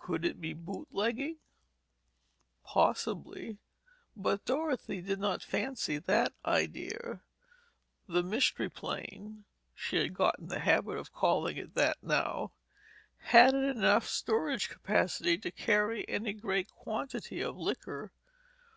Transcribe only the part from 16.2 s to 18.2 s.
great quantity of liquor.